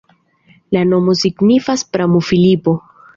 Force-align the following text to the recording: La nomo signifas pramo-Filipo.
La 0.77 0.81
nomo 0.93 1.13
signifas 1.23 1.83
pramo-Filipo. 1.97 2.75